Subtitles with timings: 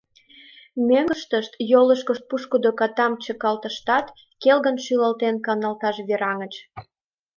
[0.87, 4.05] Мӧҥгыштышт йолышкышт пушкыдо катам чыкалтыштат,
[4.41, 6.53] келгын шӱлалтен, каналташ вераҥыч.